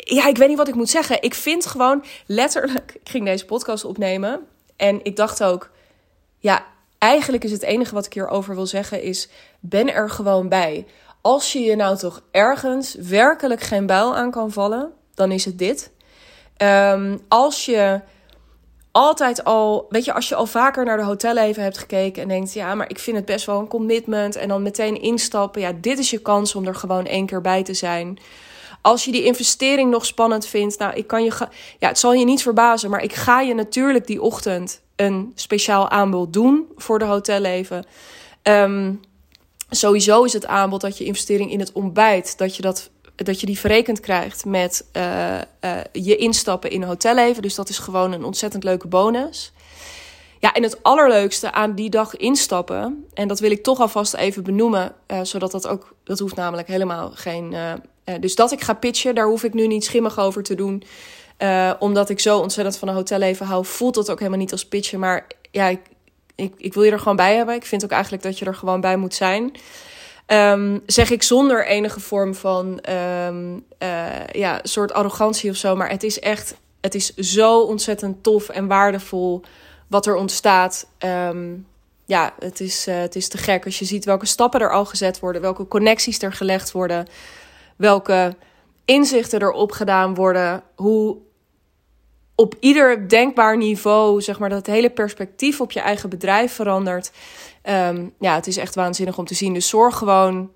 ja, 0.03 0.27
ik 0.27 0.37
weet 0.37 0.47
niet 0.47 0.57
wat 0.57 0.67
ik 0.67 0.75
moet 0.75 0.89
zeggen. 0.89 1.21
Ik 1.21 1.33
vind 1.33 1.65
gewoon 1.65 2.03
letterlijk... 2.25 2.97
Ik 3.03 3.09
ging 3.09 3.25
deze 3.25 3.45
podcast 3.45 3.85
opnemen 3.85 4.47
en 4.75 4.99
ik 5.03 5.15
dacht 5.15 5.43
ook... 5.43 5.71
Ja, 6.37 6.65
eigenlijk 6.97 7.43
is 7.43 7.51
het 7.51 7.63
enige 7.63 7.93
wat 7.93 8.05
ik 8.05 8.13
hierover 8.13 8.55
wil 8.55 8.65
zeggen 8.65 9.01
is... 9.01 9.29
Ben 9.59 9.93
er 9.93 10.09
gewoon 10.09 10.49
bij. 10.49 10.85
Als 11.21 11.53
je 11.53 11.59
je 11.59 11.75
nou 11.75 11.97
toch 11.97 12.21
ergens 12.31 12.93
werkelijk 12.93 13.61
geen 13.61 13.85
buil 13.85 14.15
aan 14.15 14.31
kan 14.31 14.51
vallen... 14.51 14.91
Dan 15.13 15.31
is 15.31 15.45
het 15.45 15.57
dit. 15.59 15.91
Um, 16.63 17.19
als 17.27 17.65
je 17.65 18.01
altijd 18.91 19.43
al, 19.43 19.85
weet 19.89 20.05
je, 20.05 20.13
als 20.13 20.29
je 20.29 20.35
al 20.35 20.45
vaker 20.45 20.85
naar 20.85 20.97
de 20.97 21.03
hotelleven 21.03 21.63
hebt 21.63 21.77
gekeken 21.77 22.21
en 22.21 22.27
denkt, 22.27 22.53
ja, 22.53 22.75
maar 22.75 22.89
ik 22.89 22.99
vind 22.99 23.17
het 23.17 23.25
best 23.25 23.45
wel 23.45 23.59
een 23.59 23.67
commitment 23.67 24.35
en 24.35 24.47
dan 24.47 24.61
meteen 24.61 25.01
instappen, 25.01 25.61
ja, 25.61 25.71
dit 25.81 25.99
is 25.99 26.09
je 26.09 26.17
kans 26.17 26.55
om 26.55 26.67
er 26.67 26.75
gewoon 26.75 27.05
één 27.05 27.25
keer 27.25 27.41
bij 27.41 27.63
te 27.63 27.73
zijn. 27.73 28.19
Als 28.81 29.05
je 29.05 29.11
die 29.11 29.23
investering 29.23 29.91
nog 29.91 30.05
spannend 30.05 30.45
vindt, 30.45 30.79
nou, 30.79 30.93
ik 30.93 31.07
kan 31.07 31.23
je, 31.23 31.33
ja, 31.79 31.87
het 31.87 31.99
zal 31.99 32.13
je 32.13 32.25
niet 32.25 32.41
verbazen, 32.41 32.89
maar 32.89 33.03
ik 33.03 33.13
ga 33.13 33.41
je 33.41 33.53
natuurlijk 33.53 34.07
die 34.07 34.21
ochtend 34.21 34.81
een 34.95 35.31
speciaal 35.35 35.89
aanbod 35.89 36.33
doen 36.33 36.65
voor 36.75 36.99
de 36.99 37.05
hotelleven. 37.05 37.85
Um, 38.43 38.99
sowieso 39.69 40.23
is 40.23 40.33
het 40.33 40.45
aanbod 40.45 40.81
dat 40.81 40.97
je 40.97 41.03
investering 41.03 41.51
in 41.51 41.59
het 41.59 41.71
ontbijt, 41.71 42.37
dat 42.37 42.55
je 42.55 42.61
dat 42.61 42.89
dat 43.25 43.39
je 43.39 43.45
die 43.45 43.59
verrekend 43.59 43.99
krijgt 43.99 44.45
met 44.45 44.85
uh, 44.93 45.35
uh, 45.61 45.77
je 45.91 46.15
instappen 46.15 46.69
in 46.69 46.83
hotelleven. 46.83 47.41
Dus 47.41 47.55
dat 47.55 47.69
is 47.69 47.77
gewoon 47.77 48.11
een 48.11 48.23
ontzettend 48.23 48.63
leuke 48.63 48.87
bonus. 48.87 49.51
Ja, 50.39 50.53
en 50.53 50.63
het 50.63 50.83
allerleukste 50.83 51.51
aan 51.51 51.73
die 51.75 51.89
dag 51.89 52.15
instappen, 52.15 53.05
en 53.13 53.27
dat 53.27 53.39
wil 53.39 53.51
ik 53.51 53.63
toch 53.63 53.79
alvast 53.79 54.13
even 54.13 54.43
benoemen, 54.43 54.93
uh, 55.07 55.19
zodat 55.23 55.51
dat 55.51 55.67
ook, 55.67 55.95
dat 56.03 56.19
hoeft 56.19 56.35
namelijk 56.35 56.67
helemaal 56.67 57.11
geen. 57.13 57.55
dus 58.19 58.35
dat 58.35 58.51
ik 58.51 58.61
ga 58.61 58.73
pitchen, 58.73 59.15
daar 59.15 59.27
hoef 59.27 59.43
ik 59.43 59.53
nu 59.53 59.67
niet 59.67 59.85
schimmig 59.85 60.19
over 60.19 60.43
te 60.43 60.55
doen. 60.55 60.83
omdat 61.79 62.09
ik 62.09 62.19
zo 62.19 62.39
ontzettend 62.39 62.77
van 62.77 62.87
een 62.87 62.93
hotelleven 62.93 63.45
hou, 63.45 63.65
voelt 63.65 63.95
dat 63.95 64.11
ook 64.11 64.19
helemaal 64.19 64.39
niet 64.39 64.51
als 64.51 64.67
pitchen. 64.67 64.99
Maar 64.99 65.27
ja, 65.51 65.77
ik, 66.35 66.51
ik 66.57 66.73
wil 66.73 66.83
je 66.83 66.91
er 66.91 66.99
gewoon 66.99 67.15
bij 67.15 67.35
hebben. 67.35 67.55
Ik 67.55 67.65
vind 67.65 67.83
ook 67.83 67.91
eigenlijk 67.91 68.23
dat 68.23 68.39
je 68.39 68.45
er 68.45 68.55
gewoon 68.55 68.81
bij 68.81 68.97
moet 68.97 69.13
zijn. 69.13 69.51
Um, 70.27 70.83
zeg 70.85 71.09
ik 71.09 71.23
zonder 71.23 71.65
enige 71.65 71.99
vorm 71.99 72.35
van 72.35 72.79
um, 72.89 73.65
uh, 73.83 74.27
ja, 74.31 74.59
soort 74.63 74.93
arrogantie 74.93 75.49
of 75.49 75.55
zo. 75.55 75.75
Maar 75.75 75.89
het 75.89 76.03
is 76.03 76.19
echt, 76.19 76.55
het 76.81 76.95
is 76.95 77.15
zo 77.15 77.61
ontzettend 77.61 78.23
tof 78.23 78.49
en 78.49 78.67
waardevol 78.67 79.41
wat 79.87 80.05
er 80.05 80.15
ontstaat. 80.15 80.87
Um, 81.05 81.67
ja, 82.05 82.33
het 82.39 82.59
is, 82.59 82.87
uh, 82.87 82.99
het 82.99 83.15
is 83.15 83.27
te 83.27 83.37
gek 83.37 83.65
als 83.65 83.79
je 83.79 83.85
ziet 83.85 84.05
welke 84.05 84.25
stappen 84.25 84.59
er 84.59 84.71
al 84.71 84.85
gezet 84.85 85.19
worden, 85.19 85.41
welke 85.41 85.67
connecties 85.67 86.21
er 86.21 86.33
gelegd 86.33 86.71
worden, 86.71 87.07
welke 87.75 88.35
inzichten 88.85 89.41
erop 89.41 89.71
gedaan 89.71 90.15
worden, 90.15 90.63
hoe 90.75 91.17
op 92.39 92.55
ieder 92.59 93.09
denkbaar 93.09 93.57
niveau, 93.57 94.21
zeg 94.21 94.39
maar, 94.39 94.49
dat 94.49 94.57
het 94.57 94.67
hele 94.67 94.89
perspectief 94.89 95.61
op 95.61 95.71
je 95.71 95.79
eigen 95.79 96.09
bedrijf 96.09 96.53
verandert. 96.53 97.11
Um, 97.63 98.13
ja, 98.19 98.35
het 98.35 98.47
is 98.47 98.57
echt 98.57 98.75
waanzinnig 98.75 99.17
om 99.17 99.25
te 99.25 99.33
zien. 99.33 99.53
Dus 99.53 99.69
zorg 99.69 99.97
gewoon, 99.97 100.51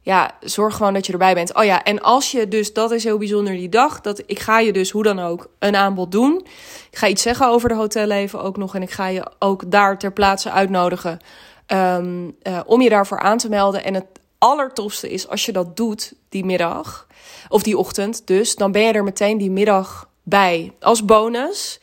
ja, 0.00 0.30
zorg 0.40 0.76
gewoon 0.76 0.94
dat 0.94 1.06
je 1.06 1.12
erbij 1.12 1.34
bent. 1.34 1.54
Oh 1.54 1.64
ja, 1.64 1.82
en 1.84 2.00
als 2.02 2.30
je 2.30 2.48
dus, 2.48 2.72
dat 2.72 2.90
is 2.90 3.04
heel 3.04 3.18
bijzonder 3.18 3.52
die 3.52 3.68
dag, 3.68 4.00
dat 4.00 4.22
ik 4.26 4.38
ga 4.38 4.58
je 4.58 4.72
dus 4.72 4.90
hoe 4.90 5.02
dan 5.02 5.18
ook 5.18 5.50
een 5.58 5.76
aanbod 5.76 6.12
doen. 6.12 6.46
Ik 6.90 6.98
ga 6.98 7.06
iets 7.06 7.22
zeggen 7.22 7.48
over 7.48 7.68
de 7.68 7.74
hotelleven 7.74 8.42
ook 8.42 8.56
nog 8.56 8.74
en 8.74 8.82
ik 8.82 8.90
ga 8.90 9.06
je 9.06 9.30
ook 9.38 9.70
daar 9.70 9.98
ter 9.98 10.12
plaatse 10.12 10.50
uitnodigen 10.50 11.18
um, 11.66 12.36
uh, 12.42 12.60
om 12.66 12.80
je 12.80 12.88
daarvoor 12.88 13.20
aan 13.20 13.38
te 13.38 13.48
melden. 13.48 13.84
En 13.84 13.94
het 13.94 14.06
allertofste 14.38 15.10
is 15.10 15.28
als 15.28 15.46
je 15.46 15.52
dat 15.52 15.76
doet 15.76 16.14
die 16.28 16.44
middag 16.44 17.06
of 17.48 17.62
die 17.62 17.78
ochtend, 17.78 18.26
dus 18.26 18.54
dan 18.54 18.72
ben 18.72 18.82
je 18.82 18.92
er 18.92 19.04
meteen 19.04 19.38
die 19.38 19.50
middag 19.50 20.07
bij 20.28 20.72
als 20.80 21.04
bonus, 21.04 21.80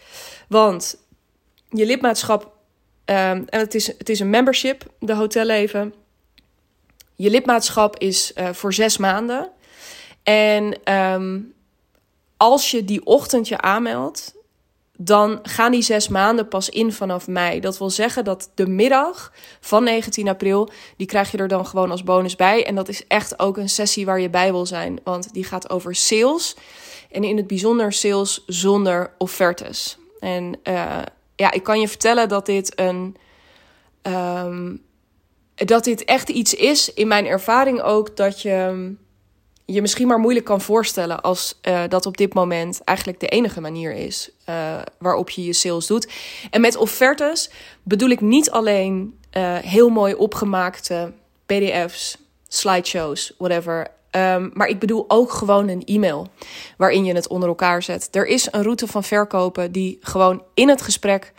want 0.47 0.97
je 1.69 1.85
lidmaatschap 1.85 2.53
Um, 3.05 3.15
en 3.49 3.59
het 3.59 3.75
is, 3.75 3.87
het 3.87 4.09
is 4.09 4.19
een 4.19 4.29
membership, 4.29 4.83
de 4.99 5.13
hotelleven. 5.13 5.93
Je 7.15 7.29
lidmaatschap 7.29 7.99
is 7.99 8.31
uh, 8.35 8.49
voor 8.49 8.73
zes 8.73 8.97
maanden. 8.97 9.49
En 10.23 10.93
um, 10.93 11.53
als 12.37 12.71
je 12.71 12.85
die 12.85 13.05
ochtend 13.05 13.47
je 13.47 13.57
aanmeldt, 13.57 14.35
dan 14.97 15.39
gaan 15.43 15.71
die 15.71 15.81
zes 15.81 16.07
maanden 16.07 16.47
pas 16.47 16.69
in 16.69 16.91
vanaf 16.91 17.27
mei. 17.27 17.59
Dat 17.59 17.77
wil 17.77 17.89
zeggen 17.89 18.23
dat 18.23 18.51
de 18.55 18.67
middag 18.67 19.33
van 19.59 19.83
19 19.83 20.27
april, 20.27 20.69
die 20.97 21.07
krijg 21.07 21.31
je 21.31 21.37
er 21.37 21.47
dan 21.47 21.65
gewoon 21.65 21.91
als 21.91 22.03
bonus 22.03 22.35
bij. 22.35 22.65
En 22.65 22.75
dat 22.75 22.87
is 22.87 23.07
echt 23.07 23.39
ook 23.39 23.57
een 23.57 23.69
sessie 23.69 24.05
waar 24.05 24.19
je 24.19 24.29
bij 24.29 24.51
wil 24.51 24.65
zijn, 24.65 24.99
want 25.03 25.33
die 25.33 25.43
gaat 25.43 25.69
over 25.69 25.95
sales. 25.95 26.55
En 27.11 27.23
in 27.23 27.37
het 27.37 27.47
bijzonder 27.47 27.93
sales 27.93 28.43
zonder 28.45 29.11
offertes. 29.17 29.97
En 30.19 30.59
uh, 30.63 31.01
ja, 31.35 31.51
ik 31.51 31.63
kan 31.63 31.79
je 31.79 31.87
vertellen 31.87 32.29
dat 32.29 32.45
dit 32.45 32.79
een. 32.79 33.15
Um, 34.01 34.83
dat 35.55 35.83
dit 35.83 36.03
echt 36.03 36.29
iets 36.29 36.53
is, 36.53 36.93
in 36.93 37.07
mijn 37.07 37.25
ervaring 37.25 37.81
ook, 37.81 38.17
dat 38.17 38.41
je 38.41 38.93
je 39.65 39.81
misschien 39.81 40.07
maar 40.07 40.19
moeilijk 40.19 40.45
kan 40.45 40.61
voorstellen 40.61 41.21
als 41.21 41.59
uh, 41.67 41.83
dat 41.87 42.05
op 42.05 42.17
dit 42.17 42.33
moment 42.33 42.81
eigenlijk 42.83 43.19
de 43.19 43.27
enige 43.27 43.61
manier 43.61 43.93
is 43.93 44.31
uh, 44.49 44.81
waarop 44.99 45.29
je 45.29 45.43
je 45.45 45.53
sales 45.53 45.87
doet. 45.87 46.11
En 46.49 46.61
met 46.61 46.75
offertes 46.75 47.49
bedoel 47.83 48.09
ik 48.09 48.21
niet 48.21 48.51
alleen 48.51 49.19
heel 49.61 49.89
mooi 49.89 50.13
opgemaakte 50.13 51.13
PDF's, 51.45 52.17
slideshows, 52.47 53.33
whatever. 53.37 53.94
Um, 54.15 54.51
maar 54.53 54.67
ik 54.67 54.79
bedoel 54.79 55.05
ook 55.07 55.31
gewoon 55.31 55.67
een 55.67 55.83
e-mail 55.85 56.27
waarin 56.77 57.05
je 57.05 57.13
het 57.13 57.27
onder 57.27 57.49
elkaar 57.49 57.83
zet. 57.83 58.07
Er 58.11 58.25
is 58.25 58.47
een 58.51 58.63
route 58.63 58.87
van 58.87 59.03
verkopen 59.03 59.71
die 59.71 59.97
gewoon 60.01 60.43
in 60.53 60.69
het 60.69 60.81
gesprek 60.81 61.33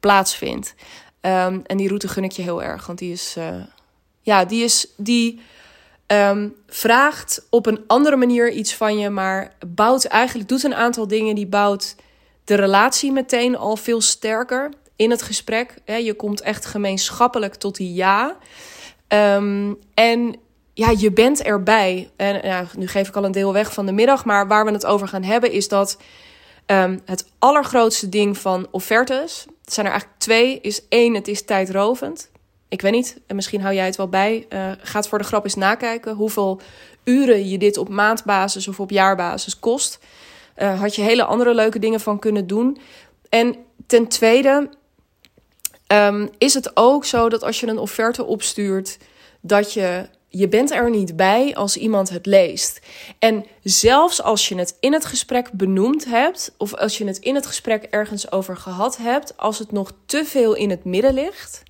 plaatsvindt. 0.00 0.74
Um, 1.20 1.62
en 1.66 1.76
die 1.76 1.86
route 1.86 2.08
gun 2.08 2.24
ik 2.24 2.32
je 2.32 2.42
heel 2.42 2.62
erg, 2.62 2.86
want 2.86 2.98
die 2.98 3.12
is, 3.12 3.34
uh, 3.38 3.54
ja, 4.20 4.44
die 4.44 4.64
is, 4.64 4.88
die 4.96 5.40
um, 6.06 6.54
vraagt 6.66 7.46
op 7.50 7.66
een 7.66 7.80
andere 7.86 8.16
manier 8.16 8.50
iets 8.50 8.74
van 8.74 8.98
je, 8.98 9.10
maar 9.10 9.54
bouwt 9.66 10.04
eigenlijk, 10.04 10.48
doet 10.48 10.64
een 10.64 10.74
aantal 10.74 11.06
dingen 11.06 11.34
die 11.34 11.46
bouwt 11.46 11.96
de 12.44 12.54
relatie 12.54 13.12
meteen 13.12 13.56
al 13.56 13.76
veel 13.76 14.00
sterker 14.00 14.72
in 14.96 15.10
het 15.10 15.22
gesprek. 15.22 15.74
Je 15.84 16.14
komt 16.14 16.40
echt 16.40 16.66
gemeenschappelijk 16.66 17.54
tot 17.54 17.76
die 17.76 17.94
ja. 17.94 18.36
En 19.94 20.36
ja, 20.74 20.90
je 20.98 21.12
bent 21.12 21.42
erbij. 21.42 22.10
En 22.16 22.68
nu 22.76 22.86
geef 22.86 23.08
ik 23.08 23.16
al 23.16 23.24
een 23.24 23.32
deel 23.32 23.52
weg 23.52 23.72
van 23.72 23.86
de 23.86 23.92
middag, 23.92 24.24
maar 24.24 24.48
waar 24.48 24.64
we 24.64 24.72
het 24.72 24.86
over 24.86 25.08
gaan 25.08 25.22
hebben 25.22 25.52
is 25.52 25.68
dat 25.68 25.98
um, 26.66 27.00
het 27.04 27.26
allergrootste 27.38 28.08
ding 28.08 28.38
van 28.38 28.66
offertes, 28.70 29.46
het 29.64 29.72
zijn 29.72 29.86
er 29.86 29.92
eigenlijk 29.92 30.22
twee, 30.22 30.60
is 30.60 30.88
één, 30.88 31.14
het 31.14 31.28
is 31.28 31.44
tijdrovend. 31.44 32.30
Ik 32.68 32.80
weet 32.80 32.92
niet, 32.92 33.20
en 33.26 33.36
misschien 33.36 33.60
hou 33.60 33.74
jij 33.74 33.86
het 33.86 33.96
wel 33.96 34.08
bij. 34.08 34.46
Uh, 34.48 34.70
ga 34.78 34.98
het 34.98 35.08
voor 35.08 35.18
de 35.18 35.24
grap 35.24 35.44
eens 35.44 35.54
nakijken 35.54 36.14
hoeveel 36.14 36.60
uren 37.04 37.48
je 37.48 37.58
dit 37.58 37.76
op 37.76 37.88
maandbasis 37.88 38.68
of 38.68 38.80
op 38.80 38.90
jaarbasis 38.90 39.58
kost. 39.58 39.98
Uh, 40.56 40.80
had 40.80 40.94
je 40.94 41.02
hele 41.02 41.24
andere 41.24 41.54
leuke 41.54 41.78
dingen 41.78 42.00
van 42.00 42.18
kunnen 42.18 42.46
doen. 42.46 42.78
En 43.28 43.56
ten 43.86 44.08
tweede 44.08 44.68
um, 45.86 46.30
is 46.38 46.54
het 46.54 46.76
ook 46.76 47.04
zo 47.04 47.28
dat 47.28 47.42
als 47.42 47.60
je 47.60 47.66
een 47.66 47.78
offerte 47.78 48.24
opstuurt, 48.24 48.98
dat 49.40 49.72
je 49.72 50.08
je 50.34 50.48
bent 50.48 50.70
er 50.70 50.90
niet 50.90 51.16
bij 51.16 51.54
als 51.54 51.76
iemand 51.76 52.10
het 52.10 52.26
leest. 52.26 52.80
En 53.18 53.44
zelfs 53.62 54.22
als 54.22 54.48
je 54.48 54.54
het 54.56 54.76
in 54.80 54.92
het 54.92 55.04
gesprek 55.04 55.52
benoemd 55.52 56.04
hebt, 56.04 56.54
of 56.58 56.74
als 56.74 56.98
je 56.98 57.06
het 57.06 57.18
in 57.18 57.34
het 57.34 57.46
gesprek 57.46 57.82
ergens 57.82 58.32
over 58.32 58.56
gehad 58.56 58.96
hebt, 58.96 59.36
als 59.36 59.58
het 59.58 59.72
nog 59.72 59.92
te 60.06 60.24
veel 60.24 60.54
in 60.54 60.70
het 60.70 60.84
midden 60.84 61.14
ligt, 61.14 61.62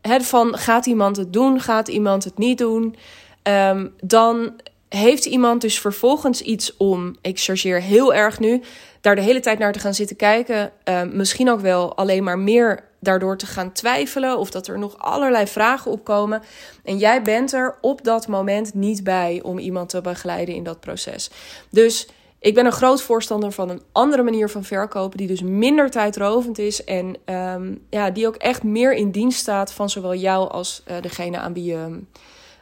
het 0.00 0.26
van 0.26 0.58
gaat 0.58 0.86
iemand 0.86 1.16
het 1.16 1.32
doen, 1.32 1.60
gaat 1.60 1.88
iemand 1.88 2.24
het 2.24 2.38
niet 2.38 2.58
doen, 2.58 2.96
ehm, 3.42 3.88
dan 4.00 4.52
heeft 4.88 5.24
iemand 5.24 5.60
dus 5.60 5.78
vervolgens 5.78 6.42
iets 6.42 6.76
om, 6.76 7.16
ik 7.20 7.40
chargeer 7.40 7.80
heel 7.80 8.14
erg 8.14 8.38
nu, 8.38 8.62
daar 9.00 9.14
de 9.14 9.22
hele 9.22 9.40
tijd 9.40 9.58
naar 9.58 9.72
te 9.72 9.78
gaan 9.78 9.94
zitten 9.94 10.16
kijken. 10.16 10.72
Ehm, 10.84 11.16
misschien 11.16 11.50
ook 11.50 11.60
wel 11.60 11.96
alleen 11.96 12.24
maar 12.24 12.38
meer 12.38 12.88
daardoor 13.00 13.36
te 13.36 13.46
gaan 13.46 13.72
twijfelen 13.72 14.38
of 14.38 14.50
dat 14.50 14.66
er 14.66 14.78
nog 14.78 14.98
allerlei 14.98 15.46
vragen 15.46 15.90
opkomen. 15.90 16.42
En 16.84 16.98
jij 16.98 17.22
bent 17.22 17.52
er 17.52 17.78
op 17.80 18.04
dat 18.04 18.28
moment 18.28 18.74
niet 18.74 19.04
bij 19.04 19.40
om 19.42 19.58
iemand 19.58 19.88
te 19.88 20.00
begeleiden 20.00 20.54
in 20.54 20.64
dat 20.64 20.80
proces. 20.80 21.30
Dus 21.70 22.08
ik 22.38 22.54
ben 22.54 22.66
een 22.66 22.72
groot 22.72 23.02
voorstander 23.02 23.52
van 23.52 23.68
een 23.68 23.82
andere 23.92 24.22
manier 24.22 24.48
van 24.48 24.64
verkopen, 24.64 25.18
die 25.18 25.26
dus 25.26 25.42
minder 25.42 25.90
tijdrovend 25.90 26.58
is 26.58 26.84
en 26.84 27.16
ehm, 27.24 27.74
ja, 27.90 28.10
die 28.10 28.26
ook 28.26 28.36
echt 28.36 28.62
meer 28.62 28.94
in 28.94 29.10
dienst 29.10 29.38
staat 29.38 29.72
van 29.72 29.90
zowel 29.90 30.14
jou 30.14 30.50
als 30.50 30.82
uh, 30.88 30.96
degene 31.00 31.38
aan 31.38 31.52
wie 31.52 31.64
je. 31.64 32.00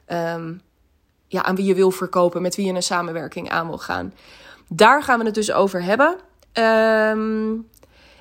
Ehm, 0.06 0.52
ja, 1.30 1.42
aan 1.42 1.56
wie 1.56 1.64
je 1.64 1.74
wil 1.74 1.90
verkopen, 1.90 2.42
met 2.42 2.56
wie 2.56 2.66
je 2.66 2.72
een 2.72 2.82
samenwerking 2.82 3.50
aan 3.50 3.66
wil 3.66 3.78
gaan. 3.78 4.12
Daar 4.68 5.02
gaan 5.02 5.18
we 5.18 5.24
het 5.24 5.34
dus 5.34 5.52
over 5.52 5.82
hebben. 5.82 6.16
Ehm, 6.52 7.52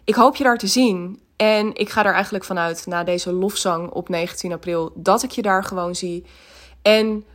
ik 0.03 0.15
hoop 0.15 0.35
je 0.35 0.43
daar 0.43 0.57
te 0.57 0.67
zien. 0.67 1.21
En 1.35 1.75
ik 1.75 1.89
ga 1.89 2.05
er 2.05 2.13
eigenlijk 2.13 2.43
vanuit 2.43 2.85
na 2.85 3.03
deze 3.03 3.31
lofzang 3.31 3.89
op 3.89 4.09
19 4.09 4.51
april 4.51 4.91
dat 4.95 5.23
ik 5.23 5.31
je 5.31 5.41
daar 5.41 5.63
gewoon 5.63 5.95
zie. 5.95 6.25
En 6.81 7.25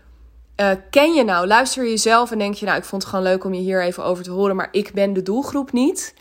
uh, 0.57 0.71
ken 0.91 1.13
je 1.13 1.25
nou, 1.25 1.47
luister 1.47 1.85
jezelf 1.85 2.31
en 2.31 2.39
denk 2.39 2.55
je, 2.55 2.67
nou, 2.67 2.79
ik 2.79 2.85
vond 2.85 3.03
het 3.03 3.11
gewoon 3.11 3.27
leuk 3.27 3.45
om 3.45 3.55
je 3.55 3.61
hier 3.61 3.83
even 3.83 4.05
over 4.05 4.25
te 4.25 4.31
horen, 4.31 4.57
maar 4.57 4.69
ik 4.71 4.93
ben 4.93 5.13
de 5.13 5.23
doelgroep 5.23 5.73
niet. 5.73 6.15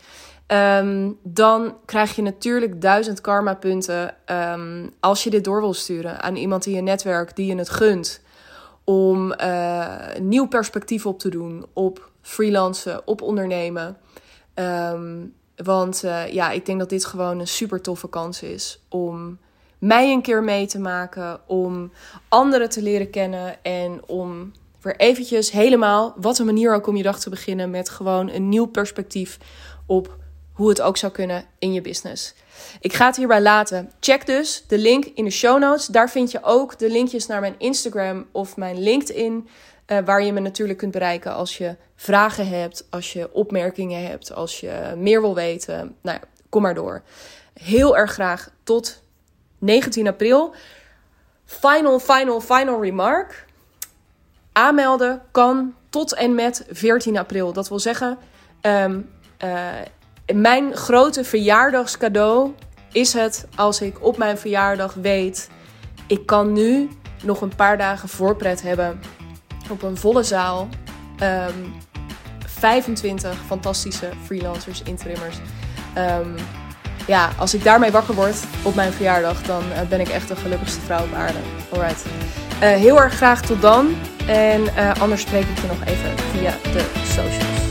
Um, 0.46 1.18
dan 1.22 1.76
krijg 1.84 2.16
je 2.16 2.22
natuurlijk 2.22 2.80
duizend 2.80 3.20
karma 3.20 3.54
punten 3.54 4.14
um, 4.26 4.90
als 5.00 5.24
je 5.24 5.30
dit 5.30 5.44
door 5.44 5.60
wil 5.60 5.74
sturen 5.74 6.22
aan 6.22 6.36
iemand 6.36 6.66
in 6.66 6.72
je 6.72 6.80
netwerk 6.80 7.36
die 7.36 7.46
je 7.46 7.56
het 7.56 7.70
gunt 7.70 8.22
om 8.84 9.34
uh, 9.40 9.86
nieuw 10.20 10.46
perspectief 10.46 11.06
op 11.06 11.18
te 11.18 11.28
doen 11.28 11.66
op 11.72 12.10
freelancen, 12.22 13.06
op 13.06 13.22
ondernemen. 13.22 13.96
Um, 14.54 15.34
want 15.56 16.02
uh, 16.04 16.32
ja, 16.32 16.50
ik 16.50 16.66
denk 16.66 16.78
dat 16.78 16.88
dit 16.88 17.04
gewoon 17.04 17.38
een 17.38 17.48
super 17.48 17.80
toffe 17.80 18.08
kans 18.08 18.42
is 18.42 18.80
om 18.88 19.38
mij 19.78 20.12
een 20.12 20.22
keer 20.22 20.42
mee 20.42 20.66
te 20.66 20.78
maken, 20.78 21.40
om 21.46 21.92
anderen 22.28 22.68
te 22.68 22.82
leren 22.82 23.10
kennen 23.10 23.64
en 23.64 24.00
om 24.06 24.52
weer 24.80 24.96
eventjes 24.96 25.50
helemaal, 25.50 26.14
wat 26.16 26.38
een 26.38 26.46
manier 26.46 26.74
ook 26.74 26.86
om 26.86 26.96
je 26.96 27.02
dag 27.02 27.20
te 27.20 27.30
beginnen 27.30 27.70
met 27.70 27.88
gewoon 27.88 28.30
een 28.30 28.48
nieuw 28.48 28.66
perspectief 28.66 29.38
op 29.86 30.16
hoe 30.52 30.68
het 30.68 30.80
ook 30.80 30.96
zou 30.96 31.12
kunnen 31.12 31.44
in 31.58 31.72
je 31.72 31.80
business. 31.80 32.34
Ik 32.80 32.92
ga 32.92 33.06
het 33.06 33.16
hierbij 33.16 33.42
laten. 33.42 33.90
Check 34.00 34.26
dus 34.26 34.64
de 34.68 34.78
link 34.78 35.04
in 35.04 35.24
de 35.24 35.30
show 35.30 35.58
notes. 35.58 35.86
Daar 35.86 36.10
vind 36.10 36.30
je 36.30 36.38
ook 36.42 36.78
de 36.78 36.90
linkjes 36.90 37.26
naar 37.26 37.40
mijn 37.40 37.54
Instagram 37.58 38.26
of 38.32 38.56
mijn 38.56 38.82
LinkedIn. 38.82 39.48
Uh, 39.86 39.98
waar 40.04 40.22
je 40.22 40.32
me 40.32 40.40
natuurlijk 40.40 40.78
kunt 40.78 40.92
bereiken 40.92 41.34
als 41.34 41.58
je 41.58 41.76
vragen 41.96 42.48
hebt, 42.48 42.86
als 42.90 43.12
je 43.12 43.32
opmerkingen 43.32 44.06
hebt, 44.06 44.34
als 44.34 44.60
je 44.60 44.94
meer 44.96 45.20
wil 45.20 45.34
weten. 45.34 45.96
Nou, 46.00 46.18
kom 46.48 46.62
maar 46.62 46.74
door. 46.74 47.02
Heel 47.54 47.96
erg 47.96 48.12
graag 48.12 48.50
tot 48.62 49.02
19 49.58 50.06
april. 50.06 50.54
Final, 51.44 51.98
final, 51.98 52.40
final 52.40 52.82
remark. 52.82 53.46
Aanmelden 54.52 55.22
kan 55.30 55.74
tot 55.88 56.14
en 56.14 56.34
met 56.34 56.66
14 56.70 57.18
april. 57.18 57.52
Dat 57.52 57.68
wil 57.68 57.78
zeggen, 57.78 58.18
um, 58.62 59.10
uh, 59.44 59.68
mijn 60.34 60.76
grote 60.76 61.24
verjaardagscadeau 61.24 62.54
is 62.92 63.12
het 63.12 63.46
als 63.56 63.80
ik 63.80 64.04
op 64.04 64.16
mijn 64.16 64.38
verjaardag 64.38 64.94
weet: 64.94 65.50
ik 66.06 66.26
kan 66.26 66.52
nu 66.52 66.88
nog 67.22 67.40
een 67.40 67.56
paar 67.56 67.78
dagen 67.78 68.08
voorpret 68.08 68.62
hebben 68.62 69.00
op 69.70 69.82
een 69.82 69.96
volle 69.96 70.22
zaal. 70.22 70.68
Um, 71.20 71.28
ehm, 71.28 71.54
25 72.46 73.36
fantastische 73.46 74.08
freelancers, 74.24 74.82
interimmers. 74.82 75.36
Um, 75.98 76.34
ja, 77.06 77.30
als 77.38 77.54
ik 77.54 77.64
daarmee 77.64 77.90
wakker 77.90 78.14
word 78.14 78.36
op 78.62 78.74
mijn 78.74 78.92
verjaardag, 78.92 79.42
dan 79.42 79.62
uh, 79.62 79.80
ben 79.88 80.00
ik 80.00 80.08
echt 80.08 80.28
de 80.28 80.36
gelukkigste 80.36 80.80
vrouw 80.80 81.04
op 81.04 81.12
aarde. 81.12 81.38
Alright. 81.72 82.04
Uh, 82.62 82.68
heel 82.68 83.00
erg 83.00 83.14
graag 83.14 83.42
tot 83.42 83.62
dan. 83.62 83.94
En 84.26 84.62
uh, 84.62 85.00
anders 85.00 85.20
spreek 85.20 85.46
ik 85.46 85.58
je 85.58 85.66
nog 85.66 85.84
even 85.84 86.18
via 86.18 86.50
de 86.72 86.90
socials. 87.04 87.61